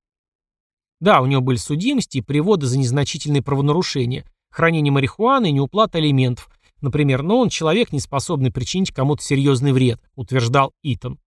Да, 1.00 1.22
у 1.22 1.28
него 1.28 1.42
были 1.42 1.58
судимости 1.58 2.18
и 2.18 2.22
приводы 2.22 2.66
за 2.66 2.80
незначительные 2.80 3.44
правонарушения, 3.44 4.26
хранение 4.50 4.92
марихуаны 4.92 5.50
и 5.50 5.52
неуплата 5.52 6.00
алиментов, 6.00 6.50
например, 6.86 7.22
но 7.22 7.40
он 7.40 7.50
человек, 7.50 7.92
не 7.92 8.00
способный 8.00 8.52
причинить 8.52 8.92
кому-то 8.92 9.22
серьезный 9.22 9.74
вред, 9.74 10.02
утверждал 10.16 10.74
Итан. 10.82 11.20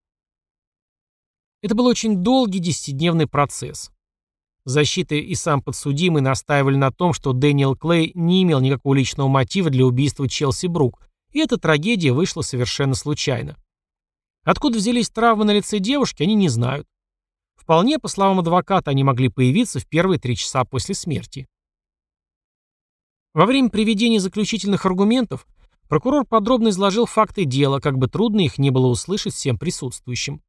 Это 1.61 1.75
был 1.75 1.87
очень 1.87 2.23
долгий 2.23 2.61
десятидневный 2.61 3.27
процесс. 3.27 3.91
Защита 4.65 5.15
и 5.15 5.35
сам 5.35 5.63
подсудимый 5.63 6.23
настаивали 6.23 6.77
на 6.77 6.93
том, 6.93 7.13
что 7.13 7.33
Дэниел 7.33 7.75
Клей 7.75 8.13
не 8.15 8.43
имел 8.43 8.61
никакого 8.61 8.95
личного 8.95 9.29
мотива 9.29 9.71
для 9.71 9.85
убийства 9.85 10.29
Челси 10.29 10.67
Брук, 10.67 11.09
и 11.33 11.41
эта 11.41 11.59
трагедия 11.59 12.13
вышла 12.13 12.43
совершенно 12.43 12.95
случайно. 12.95 13.57
Откуда 14.45 14.79
взялись 14.79 15.11
травмы 15.11 15.45
на 15.45 15.53
лице 15.53 15.79
девушки, 15.79 16.23
они 16.23 16.35
не 16.35 16.49
знают. 16.49 16.87
Вполне, 17.57 17.99
по 17.99 18.09
словам 18.09 18.39
адвоката, 18.39 18.91
они 18.91 19.05
могли 19.05 19.29
появиться 19.29 19.81
в 19.81 19.87
первые 19.87 20.19
три 20.19 20.37
часа 20.37 20.65
после 20.65 20.95
смерти. 20.95 21.47
Во 23.39 23.47
время 23.47 23.71
приведения 23.71 24.19
заключительных 24.19 24.85
аргументов 24.85 25.47
прокурор 25.87 26.25
подробно 26.25 26.71
изложил 26.71 27.07
факты 27.07 27.45
дела, 27.45 27.79
как 27.79 27.97
бы 27.97 28.09
трудно 28.09 28.41
их 28.41 28.59
не 28.59 28.71
было 28.71 28.89
услышать 28.89 29.33
всем 29.33 29.57
присутствующим. 29.57 30.43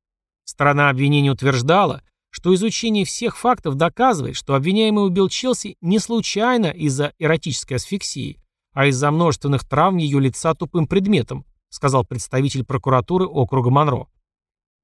Сторона 0.43 0.89
обвинения 0.89 1.29
утверждала, 1.29 2.01
что 2.31 2.51
изучение 2.55 3.05
всех 3.05 3.37
фактов 3.37 3.75
доказывает, 3.75 4.35
что 4.35 4.55
обвиняемый 4.55 5.05
убил 5.05 5.29
Челси 5.29 5.77
не 5.81 5.99
случайно 5.99 6.65
из-за 6.65 7.13
эротической 7.19 7.77
асфиксии, 7.77 8.41
а 8.73 8.87
из-за 8.87 9.11
множественных 9.11 9.69
травм 9.69 9.97
ее 9.97 10.19
лица 10.19 10.55
тупым 10.55 10.87
предметом, 10.87 11.45
сказал 11.69 12.05
представитель 12.05 12.65
прокуратуры 12.65 13.27
округа 13.27 13.69
Монро. 13.69 14.07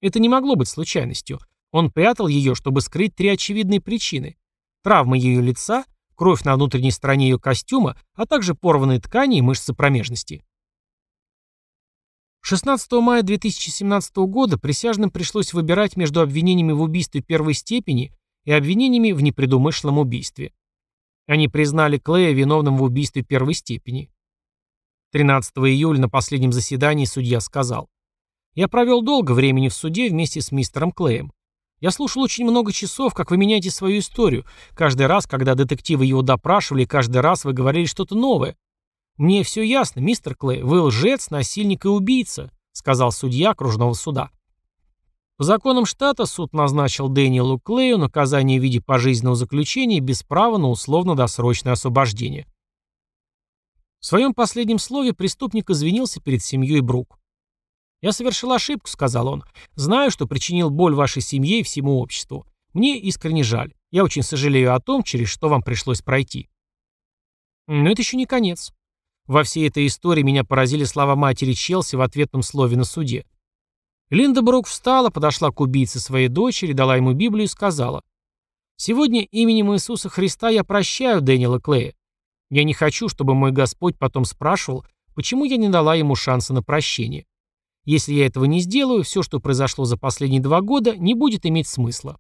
Это 0.01 0.19
не 0.19 0.29
могло 0.29 0.55
быть 0.55 0.67
случайностью. 0.67 1.39
Он 1.71 1.89
прятал 1.89 2.27
ее, 2.27 2.53
чтобы 2.53 2.81
скрыть 2.81 3.15
три 3.15 3.29
очевидные 3.29 3.81
причины. 3.81 4.38
Травмы 4.83 5.17
ее 5.17 5.41
лица, 5.41 5.85
кровь 6.15 6.43
на 6.43 6.55
внутренней 6.55 6.91
стороне 6.91 7.29
ее 7.29 7.39
костюма, 7.39 7.98
а 8.13 8.25
также 8.25 8.55
порванные 8.55 9.00
ткани 9.00 9.38
и 9.38 9.41
мышцы 9.41 9.74
промежности. 9.74 10.43
16 12.41 12.91
мая 13.01 13.24
2017 13.24 14.17
года 14.17 14.60
присяжным 14.60 15.10
пришлось 15.10 15.51
выбирать 15.53 15.98
между 15.98 16.22
обвинениями 16.22 16.74
в 16.74 16.81
убийстве 16.81 17.22
первой 17.22 17.55
степени 17.55 18.13
и 18.43 18.51
обвинениями 18.51 19.13
в 19.13 19.22
непредумышленном 19.22 19.98
убийстве. 19.98 20.53
Они 21.27 21.48
признали 21.48 21.98
Клея 21.98 22.34
виновным 22.34 22.77
в 22.77 22.84
убийстве 22.84 23.24
первой 23.24 23.55
степени. 23.55 24.12
13 25.12 25.57
июля 25.57 26.00
на 26.00 26.07
последнем 26.07 26.51
заседании 26.51 27.05
судья 27.05 27.39
сказал, 27.39 27.89
«Я 28.53 28.67
провел 28.67 29.01
долго 29.01 29.31
времени 29.31 29.69
в 29.69 29.74
суде 29.74 30.10
вместе 30.10 30.39
с 30.39 30.51
мистером 30.51 30.91
Клеем. 30.91 31.34
Я 31.85 31.91
слушал 31.91 32.23
очень 32.23 32.45
много 32.45 32.73
часов, 32.73 33.13
как 33.13 33.29
вы 33.29 33.37
меняете 33.37 33.69
свою 33.69 33.99
историю. 33.99 34.43
Каждый 34.73 35.05
раз, 35.05 35.27
когда 35.27 35.53
детективы 35.53 36.03
его 36.07 36.23
допрашивали, 36.23 36.83
каждый 36.83 37.21
раз 37.21 37.45
вы 37.45 37.53
говорили 37.53 37.85
что-то 37.85 38.15
новое. 38.15 38.55
«Мне 39.17 39.43
все 39.43 39.61
ясно, 39.61 39.99
мистер 39.99 40.33
Клей, 40.33 40.63
вы 40.63 40.81
лжец, 40.81 41.29
насильник 41.29 41.85
и 41.85 41.87
убийца», 41.87 42.51
сказал 42.71 43.11
судья 43.11 43.51
окружного 43.51 43.93
суда. 43.93 44.31
По 45.37 45.43
законам 45.43 45.85
штата 45.85 46.25
суд 46.25 46.53
назначил 46.53 47.07
Дэниелу 47.07 47.59
Клею 47.59 48.00
наказание 48.00 48.59
в 48.59 48.63
виде 48.63 48.81
пожизненного 48.81 49.35
заключения 49.35 50.00
без 50.00 50.24
права 50.24 50.57
на 50.57 50.69
условно-досрочное 50.69 51.74
освобождение. 51.74 52.48
В 54.00 54.07
своем 54.07 54.33
последнем 54.33 54.79
слове 54.79 55.13
преступник 55.13 55.69
извинился 55.69 56.19
перед 56.19 56.41
семьей 56.41 56.81
Брук. 56.81 57.19
«Я 58.05 58.11
совершил 58.11 58.51
ошибку»,— 58.51 58.87
сказал 58.91 59.27
он. 59.27 59.44
«Знаю, 59.74 60.11
что 60.11 60.27
причинил 60.27 60.70
боль 60.70 60.94
вашей 60.94 61.24
семье 61.24 61.61
и 61.61 61.63
всему 61.63 62.00
обществу. 62.00 62.46
Мне 62.72 63.00
искренне 63.00 63.41
жаль. 63.41 63.74
Я 63.89 64.03
очень 64.03 64.22
сожалею 64.22 64.75
о 64.75 64.79
том, 64.79 65.01
через 65.01 65.27
что 65.27 65.50
вам 65.50 65.63
пришлось 65.63 66.03
пройти». 66.03 66.48
Но 67.65 67.89
это 67.89 68.03
еще 68.03 68.15
не 68.15 68.27
конец. 68.27 68.72
Во 69.25 69.41
всей 69.41 69.68
этой 69.68 69.87
истории 69.87 70.22
меня 70.22 70.44
поразили 70.44 70.83
слова 70.83 71.15
матери 71.15 71.53
Челси 71.53 71.96
в 71.96 72.01
ответном 72.01 72.44
слове 72.44 72.77
на 72.77 72.83
суде. 72.83 73.25
Линда 74.11 74.44
Брук 74.44 74.68
встала, 74.68 75.09
подошла 75.09 75.50
к 75.50 75.59
убийце 75.59 76.00
своей 76.00 76.27
дочери, 76.27 76.74
дала 76.74 76.98
ему 76.98 77.13
Библию 77.13 77.46
и 77.46 77.50
сказала, 77.50 78.03
«Сегодня 78.77 79.24
именем 79.24 79.74
Иисуса 79.74 80.09
Христа 80.09 80.50
я 80.50 80.63
прощаю 80.63 81.22
Дэниела 81.22 81.59
Клея. 81.59 81.96
Я 82.51 82.65
не 82.65 82.75
хочу, 82.75 83.09
чтобы 83.09 83.33
мой 83.33 83.51
Господь 83.51 83.98
потом 83.98 84.25
спрашивал, 84.25 84.85
почему 85.15 85.44
я 85.44 85.57
не 85.57 85.70
дала 85.70 85.96
ему 85.96 86.13
шанса 86.13 86.53
на 86.53 86.61
прощение. 86.61 87.25
Если 87.85 88.13
я 88.13 88.25
этого 88.25 88.45
не 88.45 88.59
сделаю, 88.59 89.03
все, 89.03 89.21
что 89.24 89.39
произошло 89.39 89.85
за 89.85 89.95
последние 89.95 90.41
два 90.41 90.61
года, 90.61 90.98
не 90.98 91.13
будет 91.13 91.45
иметь 91.45 91.67
смысла. 91.67 92.19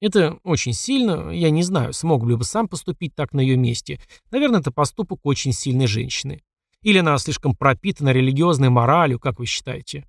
Это 0.00 0.38
очень 0.44 0.72
сильно, 0.72 1.30
я 1.30 1.50
не 1.50 1.62
знаю, 1.62 1.92
смог 1.92 2.24
ли 2.26 2.36
бы 2.36 2.44
сам 2.44 2.68
поступить 2.68 3.14
так 3.14 3.32
на 3.32 3.40
ее 3.40 3.56
месте. 3.56 4.00
Наверное, 4.30 4.60
это 4.60 4.70
поступок 4.70 5.20
очень 5.24 5.52
сильной 5.52 5.86
женщины. 5.86 6.42
Или 6.82 6.98
она 6.98 7.16
слишком 7.18 7.56
пропитана 7.56 8.10
религиозной 8.10 8.68
моралью, 8.68 9.18
как 9.18 9.38
вы 9.38 9.46
считаете? 9.46 10.06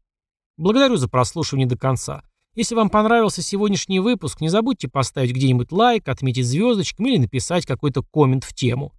Благодарю 0.57 0.97
за 0.97 1.07
прослушивание 1.07 1.67
до 1.67 1.77
конца. 1.77 2.23
Если 2.53 2.75
вам 2.75 2.89
понравился 2.89 3.41
сегодняшний 3.41 3.99
выпуск, 3.99 4.41
не 4.41 4.49
забудьте 4.49 4.87
поставить 4.87 5.31
где-нибудь 5.31 5.71
лайк, 5.71 6.07
отметить 6.07 6.45
звездочками 6.45 7.09
или 7.09 7.19
написать 7.19 7.65
какой-то 7.65 8.03
коммент 8.03 8.43
в 8.43 8.53
тему. 8.53 8.93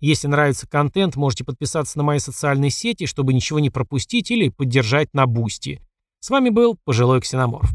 Если 0.00 0.28
нравится 0.28 0.66
контент, 0.66 1.16
можете 1.16 1.44
подписаться 1.44 1.98
на 1.98 2.04
мои 2.04 2.18
социальные 2.18 2.70
сети, 2.70 3.04
чтобы 3.04 3.34
ничего 3.34 3.60
не 3.60 3.68
пропустить 3.68 4.30
или 4.30 4.48
поддержать 4.48 5.12
на 5.12 5.26
Бусти. 5.26 5.80
С 6.20 6.30
вами 6.30 6.48
был 6.48 6.78
Пожилой 6.84 7.20
Ксеноморф. 7.20 7.70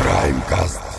Краймкаст. 0.00 0.89